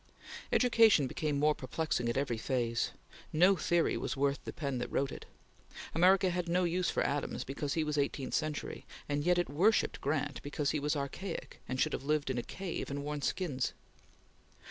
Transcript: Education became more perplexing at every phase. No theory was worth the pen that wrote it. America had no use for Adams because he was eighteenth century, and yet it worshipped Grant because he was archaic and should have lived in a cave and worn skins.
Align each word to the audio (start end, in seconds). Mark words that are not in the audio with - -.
Education 0.51 1.05
became 1.05 1.37
more 1.37 1.53
perplexing 1.53 2.09
at 2.09 2.17
every 2.17 2.39
phase. 2.39 2.89
No 3.31 3.55
theory 3.55 3.97
was 3.97 4.17
worth 4.17 4.43
the 4.45 4.51
pen 4.51 4.79
that 4.79 4.91
wrote 4.91 5.11
it. 5.11 5.27
America 5.93 6.31
had 6.31 6.49
no 6.49 6.63
use 6.63 6.89
for 6.89 7.03
Adams 7.03 7.43
because 7.43 7.75
he 7.75 7.83
was 7.83 7.99
eighteenth 7.99 8.33
century, 8.33 8.87
and 9.07 9.23
yet 9.23 9.37
it 9.37 9.47
worshipped 9.47 10.01
Grant 10.01 10.41
because 10.41 10.71
he 10.71 10.79
was 10.79 10.95
archaic 10.95 11.61
and 11.67 11.79
should 11.79 11.93
have 11.93 12.01
lived 12.03 12.31
in 12.31 12.39
a 12.39 12.41
cave 12.41 12.89
and 12.89 13.03
worn 13.03 13.21
skins. 13.21 13.73